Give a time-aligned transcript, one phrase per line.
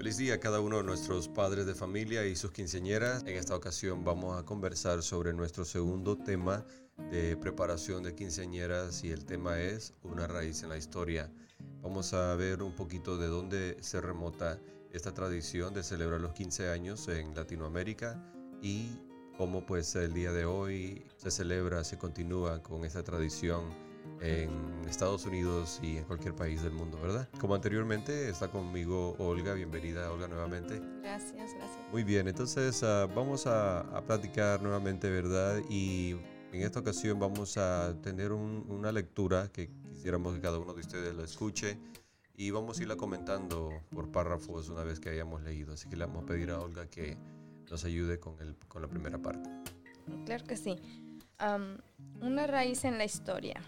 [0.00, 3.22] Feliz día a cada uno de nuestros padres de familia y sus quinceañeras.
[3.26, 6.64] En esta ocasión vamos a conversar sobre nuestro segundo tema
[7.10, 11.30] de preparación de quinceañeras y el tema es una raíz en la historia.
[11.82, 14.58] Vamos a ver un poquito de dónde se remota
[14.90, 18.18] esta tradición de celebrar los 15 años en Latinoamérica
[18.62, 18.98] y
[19.36, 23.89] cómo pues el día de hoy se celebra, se continúa con esta tradición
[24.20, 24.50] en
[24.88, 27.28] Estados Unidos y en cualquier país del mundo, ¿verdad?
[27.40, 30.80] Como anteriormente está conmigo Olga, bienvenida Olga nuevamente.
[31.02, 31.70] Gracias, gracias.
[31.92, 35.60] Muy bien, entonces uh, vamos a, a, platicar nuevamente, ¿verdad?
[35.70, 36.16] Y
[36.52, 40.80] en esta ocasión vamos a tener un, una lectura que quisiéramos que cada uno de
[40.80, 41.78] ustedes la escuche
[42.36, 45.74] y vamos a irla comentando por párrafos una vez que hayamos leído.
[45.74, 47.16] Así que le vamos a pedir a Olga que
[47.70, 49.48] nos ayude con, el, con la primera parte.
[50.24, 50.76] Claro que sí.
[51.40, 51.76] Um,
[52.26, 53.60] una raíz en la historia.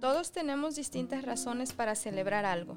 [0.00, 2.76] Todos tenemos distintas razones para celebrar algo.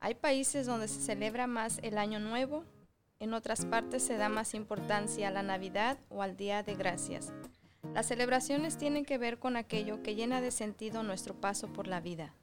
[0.00, 2.64] Hay países donde se celebra más el Año Nuevo,
[3.20, 7.34] en otras partes se da más importancia a la Navidad o al Día de Gracias.
[7.92, 12.00] Las celebraciones tienen que ver con aquello que llena de sentido nuestro paso por la
[12.00, 12.34] vida.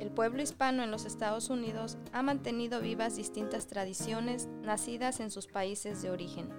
[0.00, 5.46] El pueblo hispano en los Estados Unidos ha mantenido vivas distintas tradiciones nacidas en sus
[5.46, 6.50] países de origen.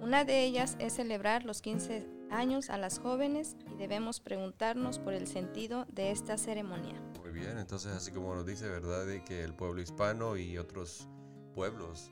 [0.00, 5.14] Una de ellas es celebrar los 15 años a las jóvenes y debemos preguntarnos por
[5.14, 7.00] el sentido de esta ceremonia.
[7.20, 9.06] Muy bien, entonces así como nos dice, ¿verdad?
[9.06, 11.08] De que el pueblo hispano y otros
[11.54, 12.10] pueblos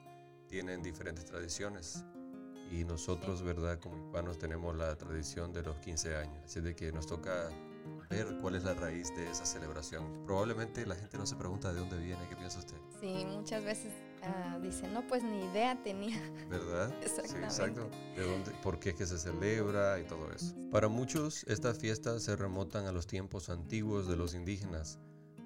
[0.48, 2.04] tienen diferentes tradiciones.
[2.70, 3.78] Y nosotros, ¿verdad?
[3.78, 6.42] Como hispanos tenemos la tradición de los 15 años.
[6.44, 7.48] Así de que nos toca
[8.10, 10.24] ver cuál es la raíz de esa celebración.
[10.24, 12.76] Probablemente la gente no se pregunta de dónde viene, ¿qué piensa usted?
[13.00, 16.20] Sí, muchas veces uh, dicen, no, pues ni idea tenía.
[16.50, 16.94] ¿Verdad?
[17.04, 17.88] Sí, exacto.
[18.14, 20.54] ¿De dónde, por qué es que se celebra y todo eso?
[20.70, 24.98] Para muchos, estas fiestas se remontan a los tiempos antiguos de los indígenas,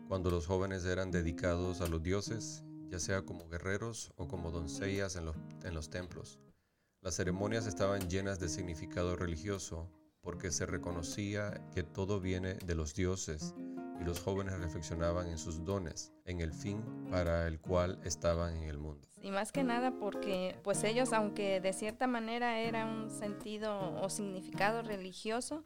[0.09, 5.17] cuando los jóvenes eran dedicados a los dioses, ya sea como guerreros o como doncellas
[5.17, 6.39] en los, en los templos.
[7.03, 9.89] Las ceremonias estaban llenas de significado religioso,
[10.21, 13.55] porque se reconocía que todo viene de los dioses
[14.01, 18.65] y los jóvenes reflexionaban en sus dones, en el fin para el cual estaban en
[18.65, 19.07] el mundo.
[19.23, 24.09] Y más que nada porque pues ellos, aunque de cierta manera era un sentido o
[24.09, 25.65] significado religioso,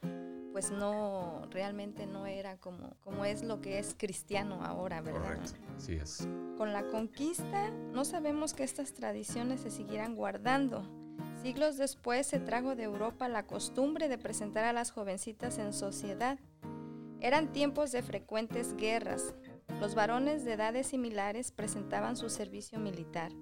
[0.53, 5.21] pues no, realmente no era como, como es lo que es cristiano ahora, ¿verdad?
[5.21, 6.29] Correcto, así es.
[6.57, 10.89] Con la conquista no sabemos que estas tradiciones se siguieran guardando.
[11.43, 16.39] Siglos después se trajo de Europa la costumbre de presentar a las jovencitas en sociedad
[17.25, 19.33] eran tiempos de frecuentes guerras.
[19.81, 23.33] Los varones de edades similares presentaban su servicio militar.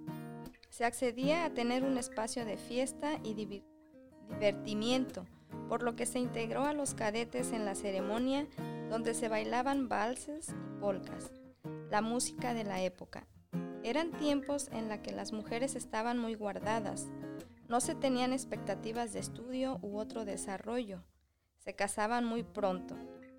[0.71, 5.27] Se accedía a tener un espacio de fiesta y divertimiento,
[5.69, 8.47] por lo que se integró a los cadetes en la ceremonia
[8.89, 11.33] donde se bailaban valses y polcas,
[11.91, 13.27] la música de la época.
[13.83, 17.09] Eran tiempos en los que las mujeres estaban muy guardadas,
[17.69, 21.03] no se tenían expectativas de estudio u otro desarrollo,
[21.59, 22.97] se casaban muy pronto,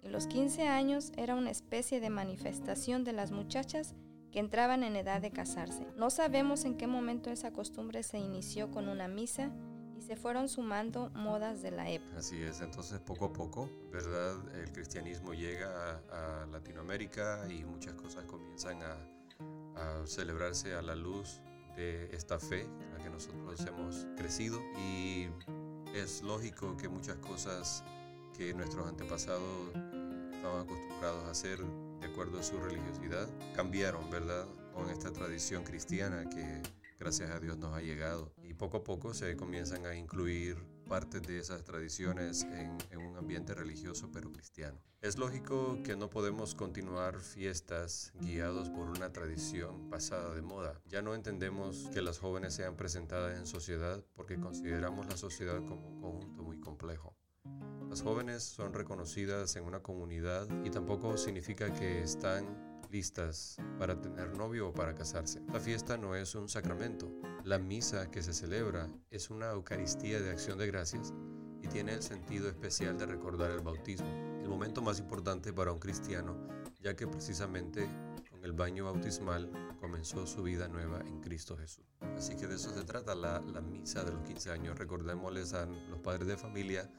[0.09, 3.95] los 15 años era una especie de manifestación de las muchachas
[4.31, 5.87] que entraban en edad de casarse.
[5.95, 9.51] No sabemos en qué momento esa costumbre se inició con una misa
[9.95, 12.17] y se fueron sumando modas de la época.
[12.17, 14.35] Así es, entonces poco a poco, ¿verdad?
[14.55, 18.97] El cristianismo llega a, a Latinoamérica y muchas cosas comienzan a,
[19.75, 21.41] a celebrarse a la luz
[21.75, 25.27] de esta fe en la que nosotros hemos crecido y
[25.93, 27.83] es lógico que muchas cosas
[28.35, 29.73] que nuestros antepasados
[30.43, 31.59] estaban acostumbrados a hacer
[32.01, 34.45] de acuerdo a su religiosidad, cambiaron, ¿verdad?
[34.73, 36.61] Con esta tradición cristiana que
[36.99, 38.33] gracias a Dios nos ha llegado.
[38.43, 40.57] Y poco a poco se comienzan a incluir
[40.89, 44.77] partes de esas tradiciones en, en, un ambiente religioso pero cristiano.
[44.99, 50.81] Es lógico que no podemos continuar fiestas guiados por una tradición pasada de moda.
[50.89, 55.87] Ya no entendemos que las jóvenes sean presentadas en sociedad porque consideramos la sociedad como
[55.87, 57.15] un conjunto muy complejo.
[57.93, 64.35] Las jóvenes son reconocidas en una comunidad y tampoco significa que están listas para tener
[64.35, 65.43] novio o para casarse.
[65.53, 67.11] La fiesta no es un sacramento.
[67.43, 71.13] La misa que se celebra es una Eucaristía de acción de gracias
[71.61, 74.09] y tiene el sentido especial de recordar el bautismo,
[74.41, 76.35] el momento más importante para un cristiano,
[76.81, 77.87] ya que precisamente
[78.31, 81.85] con el baño bautismal comenzó su vida nueva en Cristo Jesús.
[82.17, 84.79] Así que de eso se trata la, misa de los 15 años.
[84.79, 86.89] Recordémosles a los padres de familia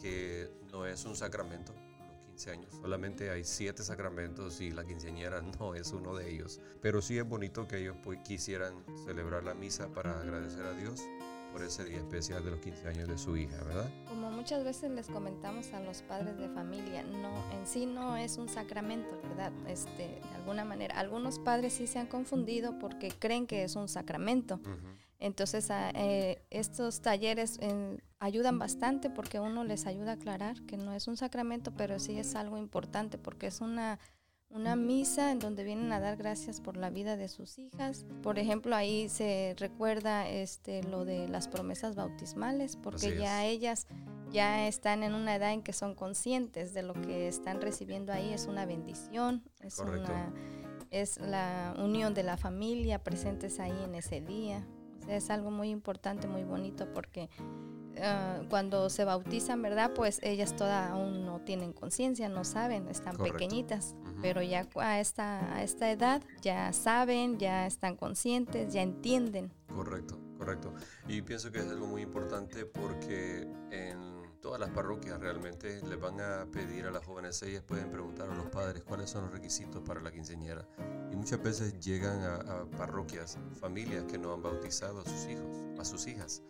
[0.00, 1.72] que no es un sacramento,
[2.06, 2.74] los 15 años.
[2.80, 6.60] Solamente hay siete sacramentos y la quinceañera no es uno de ellos.
[6.80, 11.00] Pero sí es bonito que ellos pues, quisieran celebrar la misa para agradecer a Dios
[11.54, 13.88] por ese día especial de los 15 años de su hija, ¿verdad?
[14.08, 18.38] Como muchas veces les comentamos a los padres de familia, no en sí no es
[18.38, 19.52] un sacramento, ¿verdad?
[19.68, 23.88] Este, de alguna manera, algunos padres sí se han confundido porque creen que es un
[23.88, 24.58] sacramento.
[25.20, 30.92] Entonces, eh, estos talleres eh, ayudan bastante porque uno les ayuda a aclarar que no
[30.94, 33.98] es un sacramento, pero sí es algo importante porque es una
[34.54, 38.06] una misa en donde vienen a dar gracias por la vida de sus hijas.
[38.22, 43.88] Por ejemplo, ahí se recuerda este lo de las promesas bautismales, porque ya ellas
[44.30, 48.32] ya están en una edad en que son conscientes de lo que están recibiendo ahí,
[48.32, 50.32] es una bendición, es una
[50.92, 54.64] es la unión de la familia presentes ahí en ese día.
[55.08, 57.28] es algo muy importante, muy bonito porque
[58.00, 59.92] Ah, cuando se bautizan, ¿verdad?
[59.94, 65.54] Pues ellas todas aún no tienen conciencia, no saben, están pequeñitas, pero ya a esta,
[65.54, 69.52] a esta edad ya saben, ya están conscientes, ya entienden.
[69.74, 70.74] Correcto, correcto.
[71.08, 76.20] Y pienso que es algo muy importante porque en todas las parroquias realmente les van
[76.20, 79.82] a pedir a las jóvenes, ellas pueden preguntar a los padres cuáles son los requisitos
[79.82, 80.66] para la quinceañera.
[81.10, 85.46] Y muchas veces llegan a, a parroquias, familias que no han bautizado a sus hijos,
[85.78, 86.42] a sus hijas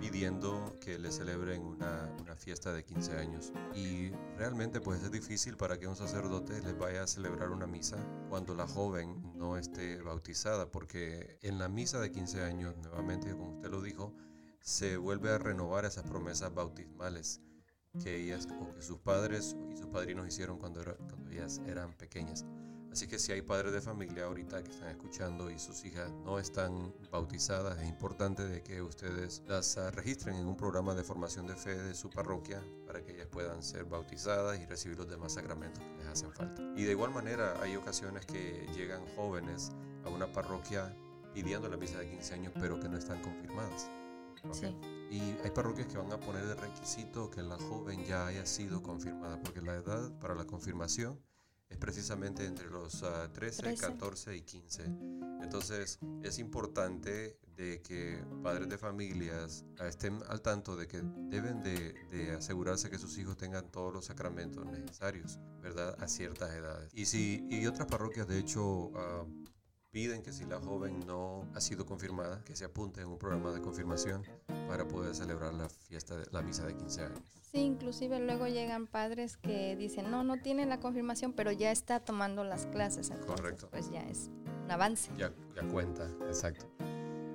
[0.00, 3.52] pidiendo que le celebren una, una, fiesta de 15 años.
[3.74, 7.96] Y realmente pues es difícil para que un sacerdote les vaya a celebrar una misa
[8.28, 13.54] cuando la joven no esté bautizada, porque en la misa de 15 años, nuevamente como
[13.54, 14.14] usted lo dijo,
[14.60, 17.40] se vuelve a renovar esas promesas bautismales
[18.02, 22.44] que ellas o que sus padres y sus padrinos hicieron cuando, cuando ellas eran pequeñas.
[22.92, 26.38] Así que si hay padres de familia ahorita que están escuchando y sus hijas no
[26.38, 31.46] están bautizadas, es importante de que ustedes las ah, registren en un programa de formación
[31.46, 35.32] de fe de su parroquia para que ellas puedan ser bautizadas y recibir los demás
[35.32, 36.62] sacramentos que les hacen falta.
[36.76, 39.70] Y de igual manera hay ocasiones que llegan jóvenes
[40.04, 40.96] a una parroquia
[41.34, 43.90] pidiendo la misa de 15 años pero que no están confirmadas.
[45.10, 48.82] Y hay parroquias que van a poner de requisito que la joven ya haya sido
[48.82, 51.20] confirmada, porque la edad para la confirmación
[51.68, 54.84] es precisamente entre los 13, ah, 14 y 15.
[55.42, 62.34] Entonces es importante de que padres de familias estén al tanto de que deben de,
[62.36, 65.96] asegurarse que sus hijos tengan todos los sacramentos necesarios, ¿verdad?
[66.00, 66.92] A ciertas edades.
[66.94, 69.26] Y, si, y otras parroquias de hecho ah,
[69.90, 73.52] piden que si la joven no ha sido confirmada, que se apunte en un programa
[73.52, 74.22] de confirmación
[74.68, 77.20] para poder celebrar la fiesta, de, la misa de 15 años.
[77.50, 82.00] Sí, inclusive luego llegan padres que dicen, no, no tiene la confirmación, pero ya está
[82.00, 83.10] tomando las clases.
[83.10, 83.68] Entonces, Correcto.
[83.70, 84.30] Pues ya es
[84.64, 85.10] un avance.
[85.16, 86.66] Ya, ya cuenta, exacto.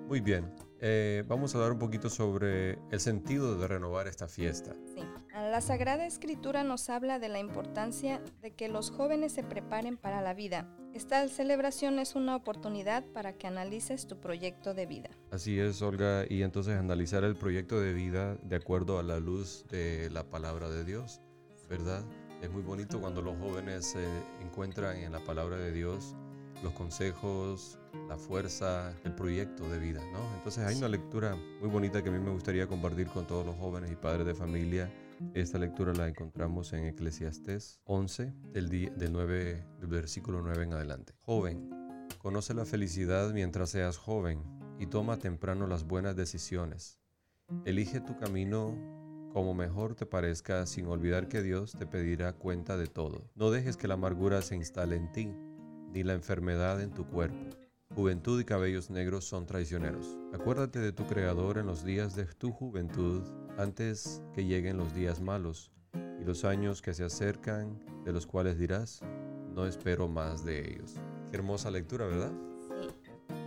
[0.08, 0.54] Muy bien.
[0.80, 4.74] Eh, vamos a hablar un poquito sobre el sentido de renovar esta fiesta.
[4.94, 5.02] Sí.
[5.54, 10.20] La Sagrada Escritura nos habla de la importancia de que los jóvenes se preparen para
[10.20, 10.68] la vida.
[10.96, 15.12] Esta celebración es una oportunidad para que analices tu proyecto de vida.
[15.30, 19.64] Así es, Olga, y entonces analizar el proyecto de vida de acuerdo a la luz
[19.70, 21.22] de la palabra de Dios,
[21.70, 22.04] ¿verdad?
[22.42, 24.08] Es muy bonito cuando los jóvenes se
[24.42, 26.16] encuentran en la palabra de Dios
[26.64, 27.78] los consejos,
[28.08, 30.36] la fuerza, el proyecto de vida, ¿no?
[30.36, 33.56] Entonces hay una lectura muy bonita que a mí me gustaría compartir con todos los
[33.58, 34.92] jóvenes y padres de familia.
[35.34, 41.14] Esta lectura la encontramos en Eclesiastés 11, del, del, 9, del versículo 9 en adelante.
[41.22, 41.70] Joven,
[42.20, 44.44] conoce la felicidad mientras seas joven
[44.80, 47.00] y toma temprano las buenas decisiones.
[47.66, 48.76] Elige tu camino
[49.34, 53.32] como mejor te parezca sin olvidar que Dios te pedirá cuenta de todo.
[53.34, 55.34] No dejes que la amargura se instale en ti
[55.92, 57.58] ni la enfermedad en tu cuerpo.
[57.96, 60.18] Juventud y cabellos negros son traicioneros.
[60.34, 63.24] Acuérdate de tu Creador en los días de tu juventud,
[63.58, 65.72] antes que lleguen los días malos
[66.20, 69.02] y los años que se acercan, de los cuales dirás,
[69.54, 70.96] no espero más de ellos.
[71.30, 72.32] Qué hermosa lectura, ¿verdad?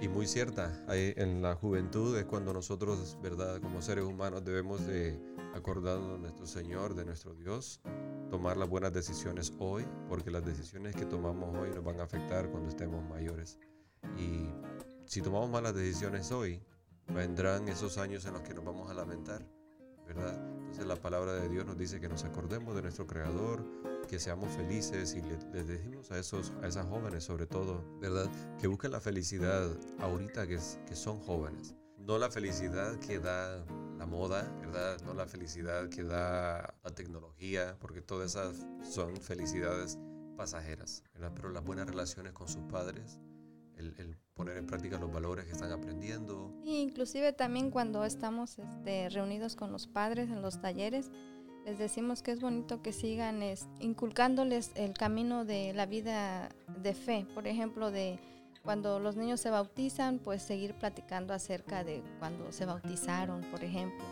[0.01, 0.85] Y muy cierta.
[0.89, 3.61] En la juventud es cuando nosotros, ¿verdad?
[3.61, 5.19] Como seres humanos debemos de
[5.55, 7.81] acordarnos de nuestro Señor, de nuestro Dios,
[8.31, 12.51] tomar las buenas decisiones hoy, porque las decisiones que tomamos hoy nos van a afectar
[12.51, 13.59] cuando estemos mayores.
[14.19, 14.51] Y
[15.07, 16.63] si tomamos malas decisiones hoy,
[17.09, 19.47] vendrán esos años en los que nos vamos a lamentar,
[20.07, 20.35] ¿verdad?
[20.61, 23.65] Entonces la palabra de Dios nos dice que nos acordemos de nuestro Creador,
[24.09, 28.31] que seamos felices y les decimos a, esos, a esas jóvenes sobre todo, ¿verdad?
[28.59, 33.65] Que busquen la felicidad ahorita que, que son jóvenes, no la felicidad que da
[33.99, 35.01] la moda, ¿verdad?
[35.05, 39.99] No la felicidad que da la tecnología, porque todas esas son felicidades
[40.37, 41.33] pasajeras, ¿verdad?
[41.35, 43.19] Pero las buenas relaciones con sus padres,
[43.77, 46.53] el, poner en práctica los valores que están aprendiendo.
[46.65, 51.11] Inclusive también cuando estamos este, reunidos con los padres en los talleres,
[51.65, 53.43] les decimos que es bonito que sigan
[53.81, 56.49] inculcándoles el camino de la vida
[56.81, 58.21] de fe, por ejemplo, de
[58.63, 64.05] cuando los niños se bautizan, pues seguir platicando acerca de cuando se bautizaron, por ejemplo.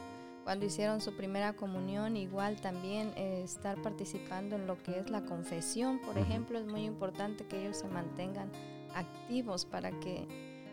[0.44, 5.24] Cuando hicieron su primera comunión, igual también eh, estar participando en lo que es la
[5.24, 8.50] confesión, por ejemplo, es muy importante que ellos se mantengan
[8.94, 10.26] activos para que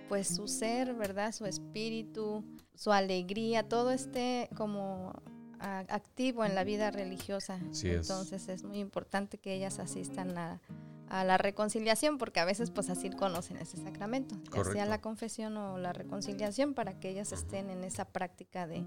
[0.10, 1.32] pues su ser, ¿verdad?
[1.32, 2.44] Su espíritu,
[2.76, 5.14] su alegría, todo esté como
[5.62, 7.60] activo en la vida religiosa.
[7.84, 10.60] Entonces es muy importante que ellas asistan a,
[11.10, 15.78] la reconciliación, porque a veces pues así conocen ese sacramento, ya sea la confesión o
[15.78, 18.86] la reconciliación, para que ellas estén en esa práctica de,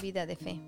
[0.00, 0.60] vida de fe.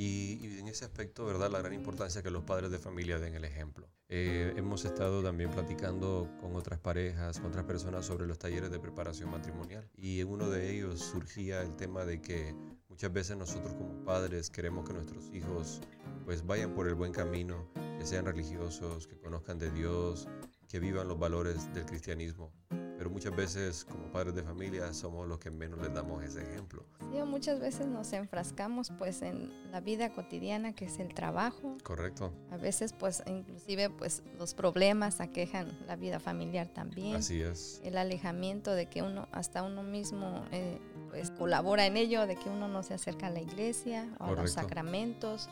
[0.00, 1.50] Y, y, en ese aspecto, ¿verdad?
[1.50, 3.88] La gran importancia que los padres de familia den el ejemplo.
[4.08, 8.78] Eh, hemos estado también platicando con otras parejas, con otras personas sobre los talleres de
[8.78, 9.90] preparación matrimonial.
[9.96, 12.54] Y en uno de ellos surgía el tema de que
[12.88, 15.80] muchas veces nosotros como padres queremos que nuestros hijos
[16.24, 20.28] pues vayan por el buen camino, que sean religiosos, que conozcan de Dios,
[20.68, 22.52] que vivan los valores del cristianismo
[22.98, 26.84] pero muchas veces como padres de familia somos los que menos les damos ese ejemplo.
[26.98, 31.76] Sí, muchas veces nos enfrascamos pues en la vida cotidiana que es el trabajo.
[31.84, 32.32] Correcto.
[32.50, 37.16] A veces pues inclusive pues los problemas aquejan la vida familiar también.
[37.16, 37.80] Así es.
[37.84, 42.50] El alejamiento de que uno, hasta uno mismo eh, pues colabora en ello, de que
[42.50, 45.48] uno no se acerca a la iglesia o a los sacramentos,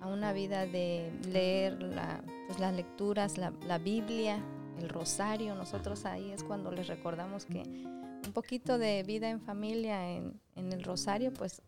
[0.00, 4.42] a una vida de leer la, pues, las lecturas, la, la Biblia,
[4.78, 5.54] el rosario.
[5.54, 10.82] Nosotros ahí es cuando les recordamos que un poquito de vida en familia en, el
[10.82, 11.62] rosario, pues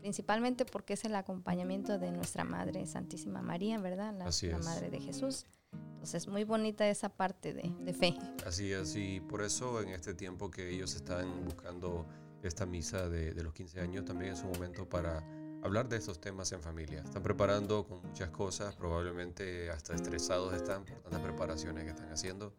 [0.00, 4.14] principalmente porque es el acompañamiento de nuestra Madre Santísima María, ¿verdad?
[4.14, 5.46] La, la Madre de Jesús.
[5.72, 8.16] Entonces, muy bonita esa parte de, fe.
[8.46, 12.06] Así es, y por eso en este tiempo que ellos están buscando
[12.42, 15.22] esta misa de, de los 15 años, también es un momento para
[15.62, 17.02] hablar de estos temas en familia.
[17.02, 22.54] Están preparando con muchas cosas, probablemente hasta estresados están por tantas preparaciones que están haciendo,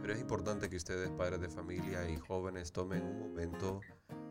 [0.00, 3.80] pero es importante que ustedes, padres de familia y jóvenes, tomen un momento,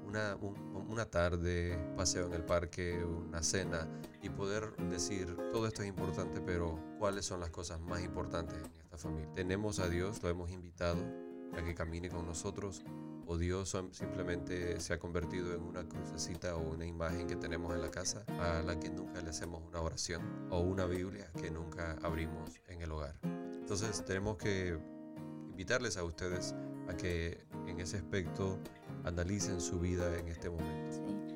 [0.05, 3.88] una, una tarde, paseo en el parque, una cena
[4.22, 8.81] y poder decir, todo esto es importante, pero ¿cuáles son las cosas más importantes en
[8.81, 9.34] esta familia?
[9.34, 11.25] Tenemos a Dios, lo hemos invitado
[11.57, 12.83] a que camine con nosotros
[13.27, 17.81] o Dios simplemente se ha convertido en una crucecita o una imagen que tenemos en
[17.81, 21.97] la casa a la que nunca le hacemos una oración o una Biblia que nunca
[22.03, 23.19] abrimos en el hogar.
[23.24, 24.77] Entonces tenemos que
[25.50, 26.53] invitarles a ustedes
[26.88, 28.59] a que en ese aspecto
[29.03, 30.95] analicen su vida en este momento.
[30.95, 31.35] Sí.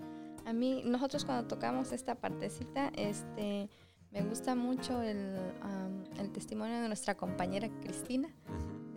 [0.50, 3.70] A mí, nosotros cuando tocamos esta partecita, este,
[4.12, 5.36] me gusta mucho el,
[6.34, 8.30] testimonio de nuestra compañera Cristina.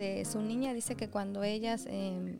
[0.03, 2.39] De su niña dice que cuando ellas em,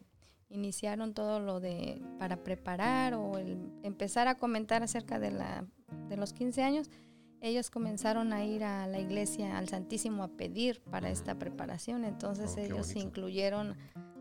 [0.50, 5.66] iniciaron todo lo de para preparar o el empezar a comentar acerca de, la,
[6.10, 6.92] de los 15 años,
[7.40, 12.04] ellos comenzaron a ir a la iglesia, al Santísimo, a pedir para esta preparación.
[12.04, 13.78] Entonces oh, ellos incluyeron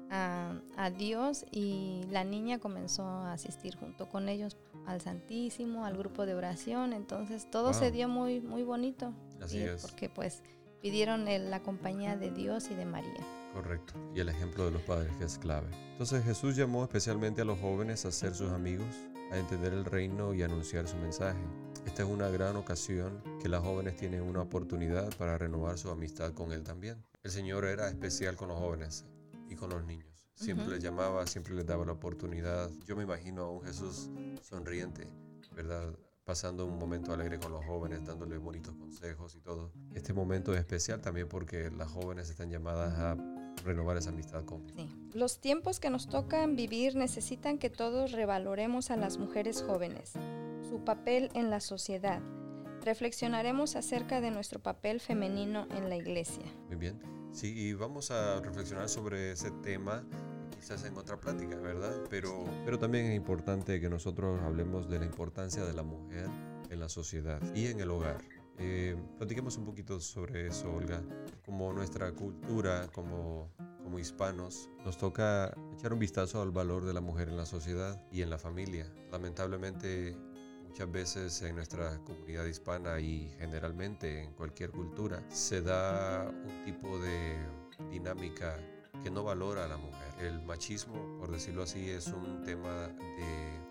[0.08, 4.56] a, a, Dios y la niña comenzó a asistir junto con ellos
[4.86, 6.92] al Santísimo, al grupo de oración.
[6.92, 9.12] Entonces todo se dio muy, muy bonito.
[9.40, 9.82] Así es.
[9.82, 10.44] Porque pues
[10.82, 13.24] pidieron la compañía de Dios y de María.
[13.54, 13.94] Correcto.
[14.14, 15.68] Y el ejemplo de los padres que es clave.
[15.92, 18.88] Entonces Jesús llamó especialmente a los jóvenes a ser sus amigos,
[19.30, 21.40] a entender el reino y anunciar su mensaje.
[21.86, 26.32] Esta es una gran ocasión que las jóvenes tienen una oportunidad para renovar su amistad
[26.32, 27.04] con Él también.
[27.22, 29.04] El Señor era especial con los jóvenes
[29.48, 30.08] y con los niños.
[30.34, 32.68] Siempre les llamaba, siempre les daba la oportunidad.
[32.86, 34.10] Yo me imagino a un Jesús
[34.40, 35.06] sonriente,
[35.54, 35.94] ¿verdad?
[36.32, 39.70] Pasando un momento alegre con los jóvenes, dándoles bonitos consejos y todo.
[39.94, 43.16] Este momento es especial también porque las jóvenes están llamadas a
[43.62, 44.66] renovar esa amistad con.
[44.70, 44.88] Sí.
[45.12, 50.14] Los tiempos que nos tocan vivir necesitan que todos revaloremos a las mujeres jóvenes,
[50.66, 52.22] su papel en la sociedad.
[52.82, 56.46] Reflexionaremos acerca de nuestro papel femenino en la iglesia.
[56.68, 56.98] Muy bien.
[57.32, 60.02] Sí, y vamos a reflexionar sobre ese tema
[60.62, 61.92] quizás en otra plática, ¿verdad?
[62.08, 66.28] Pero, pero también es importante que nosotros hablemos de la importancia de la mujer
[66.70, 68.18] en la sociedad y en el hogar.
[68.58, 71.02] Eh, platiquemos un poquito sobre eso, Olga.
[71.44, 73.50] Como nuestra cultura, como,
[73.82, 78.00] como hispanos, nos toca echar un vistazo al valor de la mujer en la sociedad
[78.12, 78.86] y en la familia.
[79.10, 80.16] Lamentablemente,
[80.68, 87.00] muchas veces en nuestra comunidad hispana y generalmente en cualquier cultura, se da un tipo
[87.00, 87.36] de
[87.90, 88.60] dinámica
[89.02, 90.14] que no valora a la mujer.
[90.20, 92.90] El machismo, por decirlo así, es un tema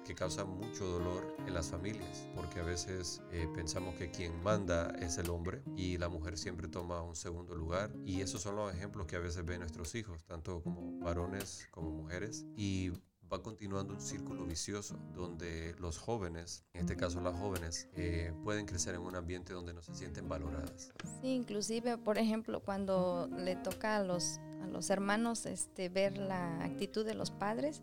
[0.05, 4.89] que causa mucho dolor en las familias, porque a veces eh, pensamos que quien manda
[4.99, 7.91] es el hombre y la mujer siempre toma un segundo lugar.
[8.05, 11.91] Y esos son los ejemplos que a veces ven nuestros hijos, tanto como varones como
[11.91, 12.45] mujeres.
[12.55, 12.91] Y
[13.31, 18.65] va continuando un círculo vicioso donde los jóvenes, en este caso las jóvenes, eh, pueden
[18.65, 20.91] crecer en un ambiente donde no se sienten valoradas.
[21.21, 26.63] Sí, inclusive, por ejemplo, cuando le toca a los, a los hermanos este, ver la
[26.63, 27.81] actitud de los padres,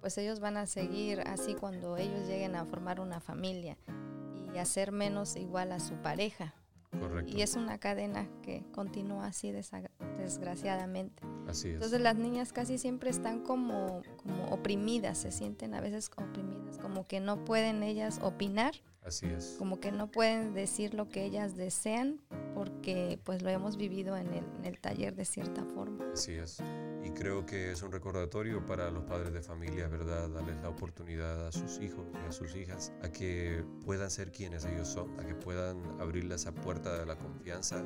[0.00, 3.76] pues ellos van a seguir así cuando ellos lleguen a formar una familia
[4.54, 6.54] y hacer menos igual a su pareja.
[6.98, 7.36] Correcto.
[7.36, 11.22] Y es una cadena que continúa así desgraciadamente.
[11.46, 11.74] Así es.
[11.74, 17.06] Entonces las niñas casi siempre están como, como oprimidas, se sienten a veces oprimidas, como
[17.06, 19.54] que no pueden ellas opinar Así es.
[19.56, 22.20] como que no pueden decir lo que ellas desean
[22.60, 26.04] porque pues lo hemos vivido en el, en el, taller de cierta forma.
[26.12, 26.58] Así es.
[27.02, 30.28] Y creo que es un recordatorio para los padres de familia, ¿verdad?
[30.28, 34.66] Darles la oportunidad a sus hijos y a sus hijas a que puedan ser quienes
[34.66, 37.82] ellos son, a que puedan abrirle esa puerta de la confianza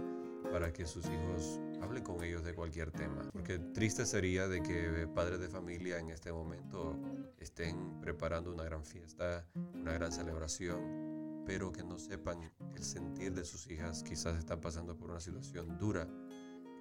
[0.50, 3.30] para que sus hijos hablen con ellos de cualquier tema.
[3.32, 6.98] Porque triste sería de que padres de familia en este momento
[7.38, 11.13] estén preparando una gran fiesta, una gran celebración,
[11.46, 14.02] pero que no sepan el sentir de sus hijas.
[14.02, 16.08] Quizás están pasando por una situación dura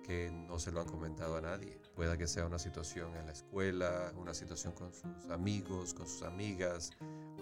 [0.03, 1.79] que no se lo han comentado a nadie.
[1.95, 6.23] Pueda que sea una situación en la escuela, una situación con sus amigos, con sus
[6.23, 6.91] amigas,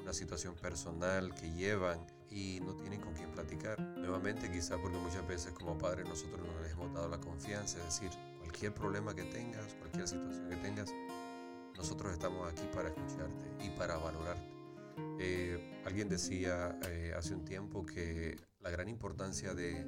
[0.02, 3.80] una situación personal que llevan y no tienen con quién platicar.
[3.80, 7.86] Nuevamente quizá porque muchas veces como padres nosotros no les hemos dado la confianza, es
[7.86, 10.94] decir, cualquier problema que tengas, cualquier situación que tengas,
[11.76, 14.61] nosotros estamos aquí para escucharte y para valorarte.
[15.20, 19.86] Eh, alguien decía eh, hace un tiempo que la gran importancia de,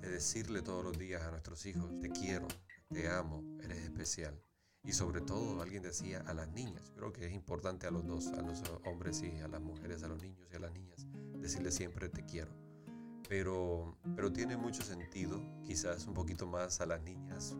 [0.00, 2.48] de decirle todos los días a nuestros hijos, te quiero,
[2.90, 4.40] te amo, eres especial.
[4.84, 8.26] Y sobre todo, alguien decía a las niñas, creo que es importante a los dos,
[8.28, 11.06] a los hombres y a las mujeres, a los niños y a las niñas,
[11.38, 12.50] decirle siempre te quiero.
[13.28, 17.54] Pero, pero tiene mucho sentido, quizás un poquito más a las niñas,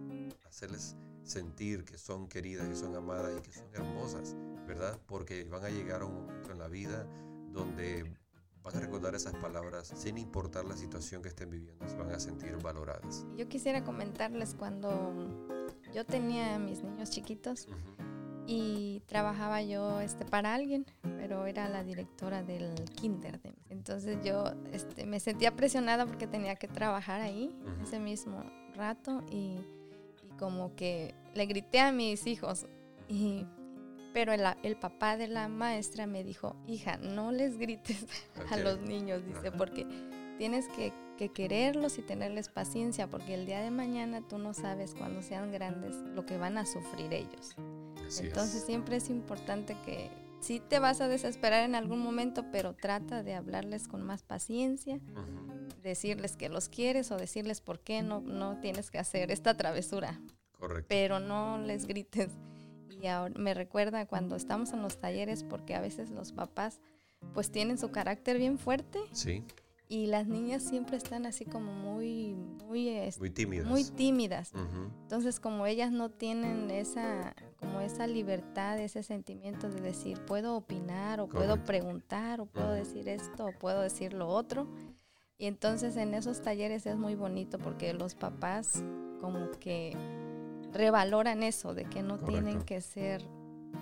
[0.44, 4.34] hacerles sentir que son queridas, que son amadas y que son hermosas,
[4.66, 4.98] ¿verdad?
[5.06, 7.06] Porque van a llegar a un momento en la vida
[7.52, 8.04] donde
[8.62, 12.20] van a recordar esas palabras sin importar la situación que estén viviendo, se van a
[12.20, 13.26] sentir valoradas.
[13.36, 15.12] Yo quisiera comentarles cuando
[15.92, 18.44] yo tenía a mis niños chiquitos uh -huh.
[18.46, 23.40] y trabajaba yo este, para alguien, pero era la directora del kinder.
[23.40, 27.82] De, entonces yo este, me sentía presionada porque tenía que trabajar ahí uh -huh.
[27.82, 29.58] ese mismo rato y,
[30.22, 32.66] y, como que le grité a mis hijos
[33.08, 33.44] y
[34.12, 38.06] pero el, el, papá de la maestra me dijo, hija, no les grites
[38.44, 38.60] okay.
[38.60, 39.56] a los niños, dice, Ajá.
[39.56, 39.86] porque
[40.38, 44.94] tienes que, que, quererlos y tenerles paciencia, porque el día de mañana tú no sabes
[44.94, 47.56] cuando sean grandes lo que van a sufrir ellos.
[48.06, 48.66] Así Entonces es.
[48.66, 53.34] siempre es importante que sí te vas a desesperar en algún momento, pero trata de
[53.34, 55.00] hablarles con más paciencia,
[55.82, 60.20] decirles que los quieres o decirles por qué no, no tienes que hacer esta travesura.
[60.58, 60.86] Correcto.
[60.88, 62.30] Pero no les grites
[63.02, 66.80] y ahora me recuerda cuando estamos en los talleres porque a veces los papás
[67.34, 69.44] pues tienen su carácter bien fuerte Sí,
[69.88, 72.34] y las niñas siempre están así como muy
[72.66, 73.66] muy es- muy tímidas.
[73.68, 74.52] muy tímidas.
[75.02, 81.20] Entonces, como ellas no tienen esa como esa libertad, ese sentimiento de decir, puedo opinar
[81.20, 84.66] o puedo preguntar o puedo decir esto o puedo decir lo otro.
[85.38, 88.82] Y entonces en esos talleres es muy bonito porque los papás
[89.20, 89.96] como que
[90.72, 93.24] revaloran eso de que no tienen que ser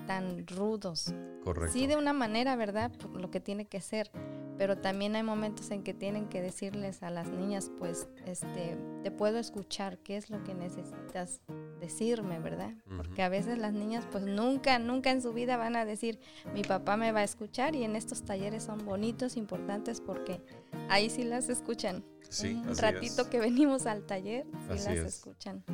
[0.06, 1.12] tan rudos.
[1.44, 1.72] Correcto.
[1.72, 2.90] Sí, de una manera, ¿verdad?
[2.92, 4.10] Por lo que tiene que ser.
[4.58, 9.10] Pero también hay momentos en que tienen que decirles a las niñas, pues, este, te
[9.10, 11.40] puedo escuchar, ¿qué es lo que necesitas
[11.80, 12.74] decirme, verdad?
[12.94, 16.20] Porque a veces las niñas, pues, nunca, nunca en su vida van a decir,
[16.52, 17.74] mi papá me va a escuchar.
[17.74, 20.42] Y en estos talleres son bonitos, importantes, porque
[20.90, 22.04] ahí sí las escuchan.
[22.28, 23.28] Sí, Un ratito es.
[23.28, 25.04] que venimos al taller, sí Así las es.
[25.16, 25.64] escuchan.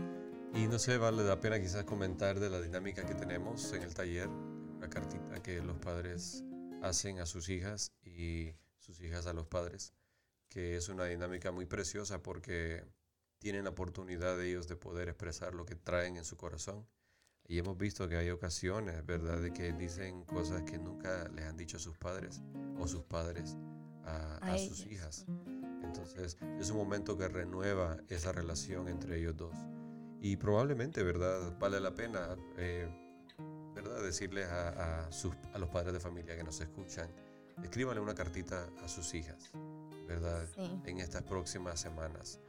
[0.57, 3.93] Y no sé, vale la pena quizás comentar de la dinámica que tenemos en el
[3.93, 6.43] taller, una cartita que los padres
[6.83, 9.93] hacen a sus hijas y sus hijas a los padres,
[10.49, 12.87] que es una dinámica muy preciosa porque
[13.39, 16.89] tienen la oportunidad de ellos de poder expresar lo que traen en su corazón.
[17.47, 21.59] Y hemos visto que hay ocasiones, ¿verdad?, de que dicen cosas que nunca les han
[21.59, 22.41] dicho sus padres
[22.79, 23.55] o sus padres
[24.05, 25.27] a, A a sus hijas.
[25.83, 29.55] Entonces es un momento que renueva esa relación entre ellos dos.
[30.27, 31.57] Y probablemente, ¿verdad?
[31.61, 32.89] Vale la pena, eh,
[33.77, 34.03] ¿verdad?
[34.03, 37.09] Decirles a, a sus, a los padres de familia que nos escuchan,
[37.63, 39.53] escríbanle una cartita a sus hijas,
[40.09, 40.45] ¿verdad?
[40.57, 40.83] Sí.
[40.85, 42.41] En estas próximas semanas.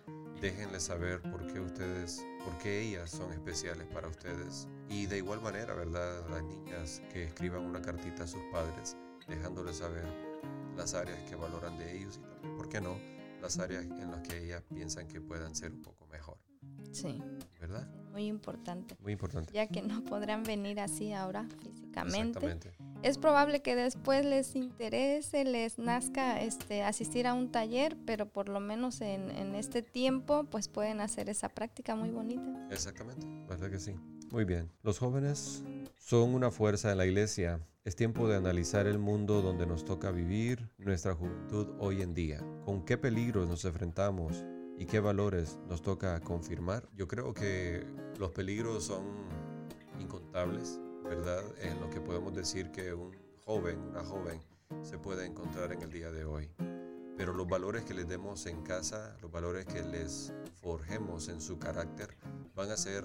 [0.42, 4.68] Déjenles saber por qué ustedes, por qué ellas son especiales para ustedes.
[4.90, 6.28] Y de igual manera, ¿verdad?
[6.32, 10.08] Las niñas que escriban una cartita a sus padres, dejándoles saber
[10.76, 12.98] las áreas que valoran de ellos y también, ¿por qué no?
[13.40, 16.40] Las áreas en las que ellas piensan que puedan ser un poco mejor,
[16.92, 17.22] Sí,
[17.60, 17.88] ¿verdad?
[18.18, 18.98] muy importante.
[19.02, 19.54] Muy importante.
[19.54, 22.40] ya que no podrán venir así ahora físicamente.
[22.40, 22.72] Exactamente.
[23.04, 28.50] es probable que después les interese, les nazca este, asistir a un taller, pero por
[28.50, 32.68] lo menos en, en este tiempo pues pueden hacer esa práctica muy bonita.
[32.72, 33.94] Exactamente, verdad que sí.
[34.32, 34.72] Muy bien.
[34.82, 35.64] Los jóvenes
[36.00, 37.60] son una fuerza en la iglesia.
[37.86, 42.44] Es tiempo de analizar el mundo donde nos toca vivir nuestra juventud hoy en día.
[42.66, 44.44] ¿Con qué peligros nos enfrentamos
[44.78, 46.88] y qué valores nos toca confirmar?
[46.96, 47.86] Yo creo que
[48.20, 49.04] los peligros son
[50.00, 51.44] incontables, ¿verdad?
[51.62, 54.40] En lo que podemos decir que un joven, una joven,
[54.84, 56.50] se puede encontrar en el día de hoy.
[57.18, 61.58] Pero los valores que les demos en casa, los valores que les forjemos en su
[61.58, 62.16] carácter,
[62.56, 63.04] van a ser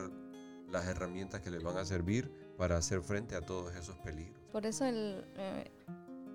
[0.71, 4.43] las herramientas que les van a servir para hacer frente a todos esos peligros.
[4.51, 5.71] Por eso el, eh,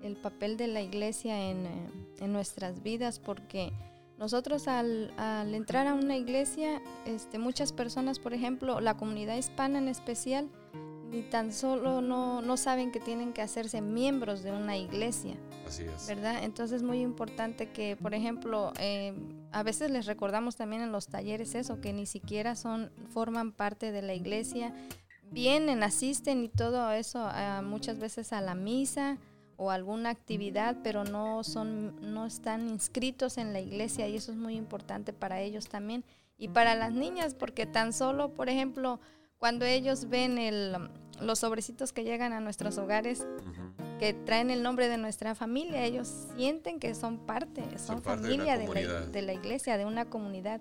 [0.02, 3.72] el papel de la iglesia en, eh, en, nuestras vidas, porque
[4.18, 9.78] nosotros al, al, entrar a una iglesia, este, muchas personas, por ejemplo, la comunidad hispana
[9.78, 10.48] en especial,
[11.10, 15.36] ni tan solo no, no, saben que tienen que hacerse miembros de una iglesia.
[15.66, 16.06] Así es.
[16.06, 16.42] ¿Verdad?
[16.42, 19.14] Entonces es muy importante que, por ejemplo, eh,
[19.52, 23.92] a veces les recordamos también en los talleres eso, que ni siquiera son, forman parte
[23.92, 24.74] de la iglesia,
[25.30, 29.18] vienen, asisten y todo eso uh, muchas veces a la misa
[29.58, 34.38] o alguna actividad, pero no son, no están inscritos en la iglesia y eso es
[34.38, 36.04] muy importante para ellos también
[36.38, 39.00] y para las niñas, porque tan solo, por ejemplo,
[39.36, 40.76] cuando ellos ven el,
[41.20, 43.98] los sobrecitos que llegan a nuestros hogares, uh -huh.
[43.98, 48.56] que traen el nombre de nuestra familia, ellos sienten que son parte, son, son familia
[48.56, 50.60] de, la, de, la, iglesia, de una comunidad.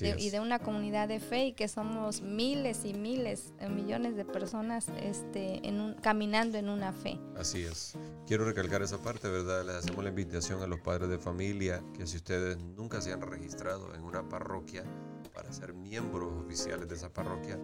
[0.00, 4.16] De, y de una comunidad de fe y que somos miles y miles, eh, millones
[4.16, 7.20] de personas este, en un, caminando en una fe.
[7.36, 7.96] Así es.
[8.26, 9.64] Quiero recalcar esa parte, ¿verdad?
[9.64, 13.20] Les hacemos la invitación a los padres de familia que si ustedes nunca se han
[13.20, 14.84] registrado en una parroquia
[15.32, 17.58] para ser miembros oficiales de esa parroquia,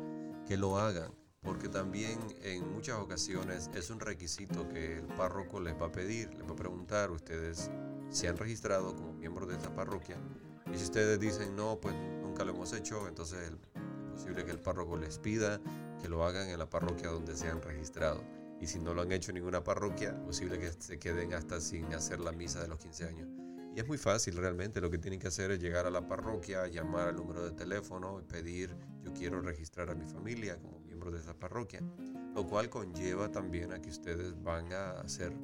[0.47, 5.75] que lo hagan, porque también en muchas ocasiones es un requisito que el párroco les
[5.75, 7.71] va a pedir, les va a preguntar, ustedes
[8.11, 10.17] se han registrado como miembros de esta parroquia,
[10.73, 11.95] y si ustedes dicen no, pues
[12.33, 15.61] nunca lo hemos hecho, entonces es posible que el párroco les pida
[16.01, 18.25] que lo hagan en la parroquia donde se han registrado.
[18.59, 21.93] Y si no lo han hecho en ninguna parroquia, posible que se queden hasta sin
[21.93, 23.29] hacer la misa de los 15 años.
[23.77, 26.67] Y es muy fácil realmente, lo que tienen que hacer es llegar a la parroquia,
[26.69, 31.11] llamar al número de teléfono y pedir, yo quiero registrar a mi familia como miembro
[31.11, 31.83] de esa parroquia,
[32.35, 35.35] lo cual conlleva también a que ustedes van a ser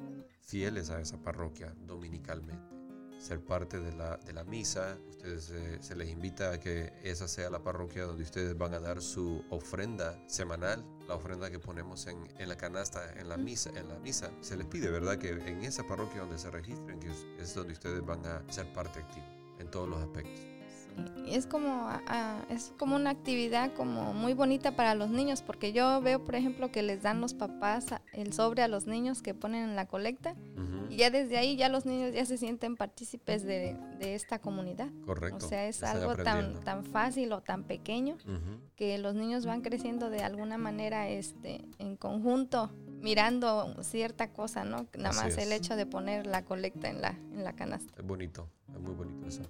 [0.41, 2.78] fieles a esa parroquia dominicalmente
[3.19, 4.97] ser parte de la, de la misa.
[5.09, 8.79] Ustedes eh, se les invita a que esa sea la parroquia donde ustedes van a
[8.79, 13.69] dar su ofrenda semanal, la ofrenda que ponemos en, en, la canasta en la misa.
[13.75, 15.17] En la misa se les pide, ¿verdad?
[15.17, 18.99] Que en esa parroquia donde se registren, que es donde ustedes van a ser parte
[18.99, 19.27] activa
[19.59, 20.58] en todos los aspectos.
[21.27, 26.01] Es como, uh, es como una actividad como muy bonita para los niños, porque yo
[26.01, 29.69] veo, por ejemplo, que les dan los papás el sobre a los niños que ponen
[29.69, 30.87] en la colecta, uh -huh.
[30.89, 34.89] y ya desde ahí ya los niños ya se sienten partícipes de, de esta comunidad.
[35.05, 35.45] Correcto.
[35.45, 38.59] O sea, es algo tan, tan fácil o tan pequeño uh -huh.
[38.75, 42.71] que los niños van creciendo de alguna manera este, en conjunto,
[43.01, 44.87] mirando cierta cosa, ¿no?
[44.97, 45.45] Nada Así más es.
[45.45, 47.93] el hecho de poner la colecta en la, en la canasta.
[47.97, 49.43] Es bonito, es muy bonito eso.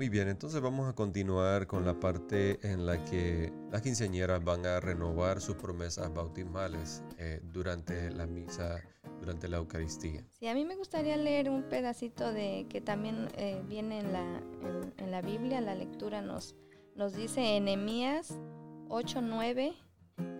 [0.00, 4.64] Muy bien, entonces vamos a continuar con la parte en la que las quinceañeras van
[4.64, 8.80] a renovar sus promesas bautismales eh, durante la misa,
[9.20, 10.24] durante la Eucaristía.
[10.38, 14.38] Sí, a mí me gustaría leer un pedacito de que también eh, viene en la,
[14.62, 16.56] en, en la, Biblia, la lectura nos,
[16.94, 18.40] nos dice en Nehemías
[18.88, 19.74] 8:9,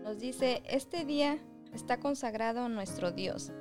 [0.03, 1.37] nos dice, este día
[1.71, 3.51] está consagrado a nuestro Dios.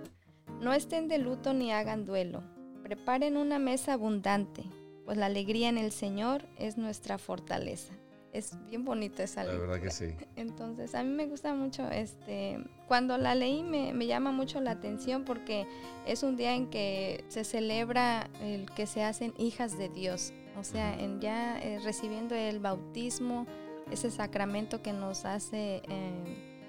[0.63, 2.43] No estén de luto ni hagan duelo.
[2.85, 4.65] Preparen una mesa abundante
[5.11, 7.93] pues la alegría en el Señor es nuestra fortaleza.
[8.33, 10.15] Es bien bonita esa La verdad que sí.
[10.37, 14.71] Entonces, a mí me gusta mucho, este, cuando la leí me, me, llama mucho la
[14.71, 15.67] atención porque
[16.07, 20.63] es un día en que se celebra el que se hacen hijas de Dios, o
[20.63, 23.49] sea, en ya eh, recibiendo el bautismo,
[23.91, 25.83] ese sacramento que nos hace...
[25.89, 26.60] Eh,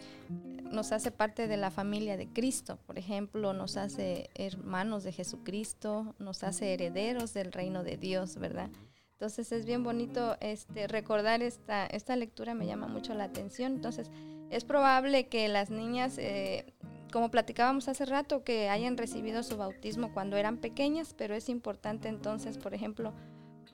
[0.71, 6.15] nos hace parte de la familia de Cristo, por ejemplo, nos hace hermanos de Jesucristo,
[6.17, 8.69] nos hace herederos del reino de Dios, ¿verdad?
[9.13, 13.73] Entonces es bien bonito este, recordar esta, esta lectura, me llama mucho la atención.
[13.73, 14.09] Entonces
[14.49, 16.73] es probable que las niñas, eh,
[17.11, 22.07] como platicábamos hace rato, que hayan recibido su bautismo cuando eran pequeñas, pero es importante
[22.07, 23.13] entonces, por ejemplo,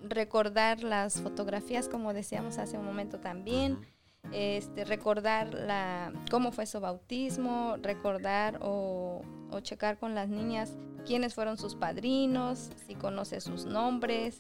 [0.02, 3.80] recordar las fotografías, como decíamos hace un momento también.
[4.34, 11.34] Este, recordar la, cómo fue su bautismo, recordar o, o, checar con las niñas quiénes
[11.34, 14.40] fueron sus padrinos, si conoce sus nombres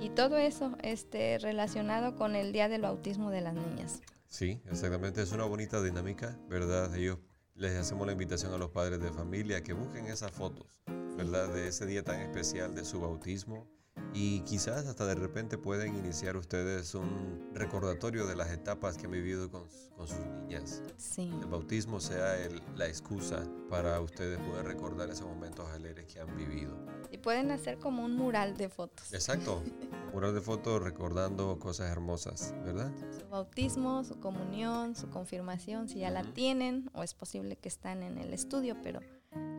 [0.00, 4.00] y todo eso este, relacionado con el día del bautismo de las niñas.
[4.26, 6.94] Sí, exactamente, es una bonita dinámica, ¿verdad?
[6.94, 7.18] Ellos
[7.54, 10.82] les hacemos la invitación a los padres de familia que busquen esas fotos,
[11.16, 11.48] ¿verdad?
[11.48, 13.68] De ese día tan especial de su bautismo
[14.14, 19.12] y quizás hasta de repente pueden iniciar ustedes un recordatorio de las etapas que han
[19.12, 19.64] vivido con,
[19.96, 20.82] con sus niñas.
[20.96, 21.30] Sí.
[21.40, 22.34] El bautismo sea
[22.76, 26.76] la excusa para ustedes poder recordar esos momentos alegres que han vivido.
[27.10, 29.12] Y pueden hacer como un mural de fotos.
[29.12, 29.62] Exacto,
[30.12, 32.90] mural de fotos recordando cosas hermosas, ¿verdad?
[33.18, 38.02] Su bautismo, su comunión, su confirmación, si ya la tienen, o es posible que están
[38.02, 39.00] en el estudio, pero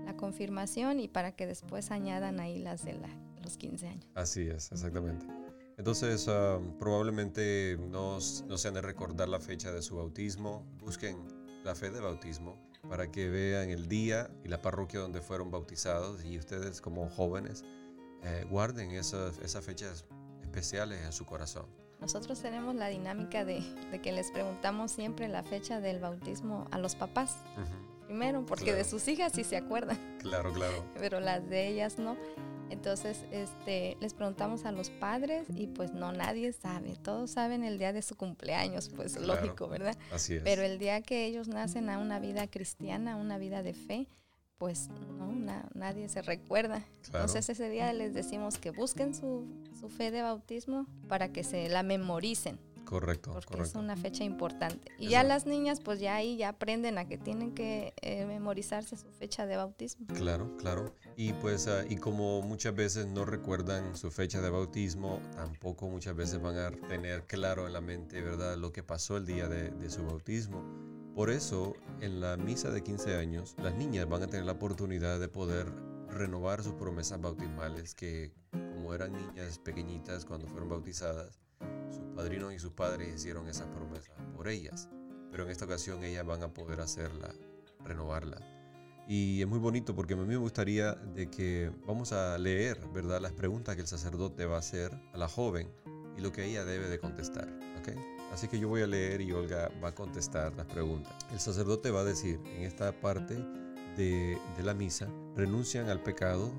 [0.05, 3.09] la confirmación y para que después añadan ahí las de la
[3.49, 4.05] los 15 años.
[4.13, 5.25] Así es, exactamente.
[5.77, 6.29] Entonces,
[6.77, 10.65] probablemente no, no se han de recordar la fecha de su bautismo.
[10.79, 11.17] Busquen
[11.63, 16.23] la fe de bautismo para que vean el día y la parroquia donde fueron bautizados
[16.23, 17.63] y ustedes como jóvenes
[18.23, 20.05] eh, guarden esas, esas fechas
[20.41, 21.65] especiales en su corazón.
[21.99, 26.77] Nosotros tenemos la dinámica de, de, que les preguntamos siempre la fecha del bautismo a
[26.77, 27.37] los papás.
[28.05, 29.97] Primero, porque de sus hijas sí se acuerdan.
[30.19, 30.85] Claro, claro.
[30.99, 32.17] Pero las de ellas no.
[32.69, 36.95] Entonces, este, les preguntamos a los padres y pues no, nadie sabe.
[37.01, 39.97] Todos saben el día de su cumpleaños, pues lógico, ¿verdad?
[40.11, 40.43] Así es.
[40.43, 44.07] Pero el día que ellos nacen a una vida cristiana, a una vida de fe,
[44.59, 45.31] pues no,
[45.73, 46.85] nadie se recuerda.
[47.05, 49.47] Entonces ese día les decimos que busquen su,
[49.79, 52.59] su fe de bautismo para que se la memoricen.
[52.89, 53.33] Correcto.
[53.33, 54.91] Porque es una fecha importante.
[54.97, 58.97] Y ya las niñas, pues ya ahí ya aprenden a que tienen que eh, memorizarse
[58.97, 60.07] su fecha de bautismo.
[60.07, 60.95] Claro, claro.
[61.15, 66.15] Y pues, ah, y como muchas veces no recuerdan su fecha de bautismo, tampoco muchas
[66.15, 69.69] veces van a tener claro en la mente, ¿verdad?, lo que pasó el día de,
[69.69, 70.63] de su bautismo.
[71.13, 75.19] Por eso, en la misa de 15 años, las niñas van a tener la oportunidad
[75.19, 75.71] de poder
[76.07, 81.39] renovar sus promesas bautismales que, como eran niñas pequeñitas cuando fueron bautizadas,
[81.91, 84.89] sus padrinos y sus padres hicieron esas promesas por ellas,
[85.31, 87.33] pero en esta ocasión ellas van a poder hacerla,
[87.83, 88.39] renovarla.
[89.07, 93.19] Y es muy bonito porque a mí me gustaría de que vamos a leer, ¿verdad?,
[93.19, 95.67] las preguntas que el sacerdote va a hacer a la joven
[96.15, 97.47] y lo que ella debe de contestar,
[97.79, 97.97] ¿ok?
[98.31, 101.11] Así que yo voy a leer y Olga va a contestar las preguntas.
[101.31, 103.35] El sacerdote va a decir en esta parte
[103.97, 106.51] de, de la misa, renuncian al pecado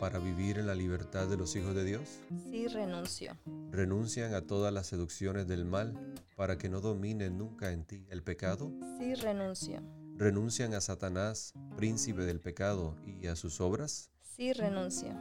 [0.00, 2.20] para vivir en la libertad de los hijos de Dios?
[2.50, 3.36] Sí, renuncio.
[3.70, 8.22] ¿Renuncian a todas las seducciones del mal para que no domine nunca en ti el
[8.22, 8.72] pecado?
[8.98, 9.82] Sí, renuncio.
[10.16, 14.10] ¿Renuncian a Satanás, príncipe del pecado, y a sus obras?
[14.22, 15.14] Sí, renuncio.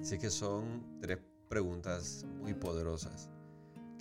[0.00, 3.30] Así que son tres preguntas muy poderosas